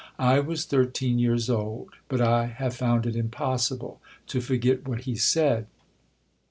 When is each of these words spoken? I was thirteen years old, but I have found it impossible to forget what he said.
I 0.17 0.39
was 0.39 0.65
thirteen 0.65 1.19
years 1.19 1.47
old, 1.47 1.89
but 2.07 2.21
I 2.21 2.47
have 2.47 2.75
found 2.75 3.05
it 3.05 3.15
impossible 3.15 4.01
to 4.29 4.41
forget 4.41 4.87
what 4.87 5.01
he 5.01 5.13
said. 5.13 5.67